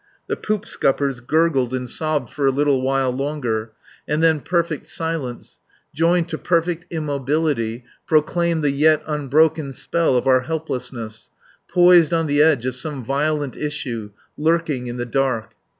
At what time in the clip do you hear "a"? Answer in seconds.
2.47-2.51